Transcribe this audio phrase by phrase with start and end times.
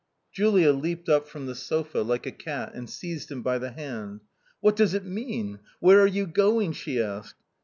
[0.31, 4.21] Julia leaped up from the sofa, like a cat and seized him by the hand.
[4.59, 5.59] "What does it mean?
[5.79, 7.35] where are you going?" she asked.